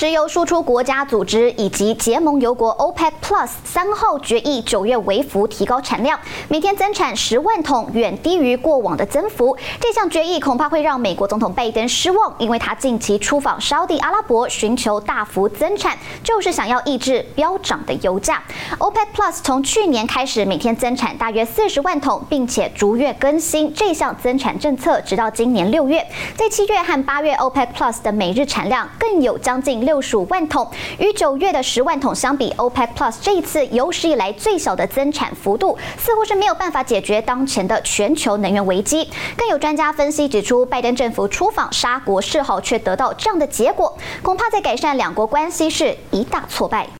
[0.00, 6.18] 石油输出国家组织以及结盟油国 OPEC Plus 三号决议，九月微幅提高产量，
[6.48, 9.54] 每天增产十万桶，远低于过往的增幅。
[9.78, 15.94] 这项决议恐怕会让美国总统拜登失望，因为他近期出访沙地阿拉伯，寻求大幅增产，
[16.24, 18.42] 就是想要抑制飙涨的油价。
[18.78, 26.02] OPEC Plus 从去年开始每天增产大约四十万桶，并且逐月更新这项增产政策，直到今年六月，
[26.34, 39.10] 在七月和八月 OPEC Plus 的每日产量更有将近六十五万桶，与九月的十万桶相比，OPEC Plus 这一次有史以来最小的增产幅度，似乎是没有办法解决当前的全球能源危机。
[39.36, 46.90] 更有专家分析指出，拜登政府出访沙国示好，却得到这样的结果，恐怕在改善两国关系是一大挫败。